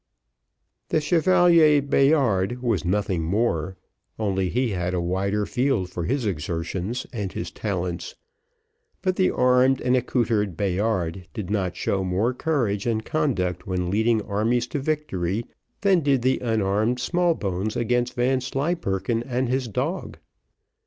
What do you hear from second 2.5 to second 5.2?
was nothing more, only he had a